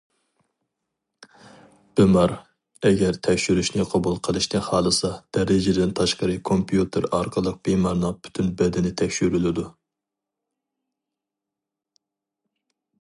بىمار 1.99 2.31
ئەگەر 2.89 3.19
تەكشۈرۈشنى 3.27 3.83
قوبۇل 3.91 4.17
قىلىشنى 4.27 4.61
خالىسا، 4.69 5.11
دەرىجىدىن 5.37 5.93
تاشقىرى 6.01 6.37
كومپيۇتېر 6.51 7.07
ئارقىلىق 7.19 7.59
بىمارنىڭ 7.69 8.19
پۈتۈن 8.23 8.49
بەدىنى 8.63 8.93
تەكشۈرۈلىدۇ. 9.03 9.67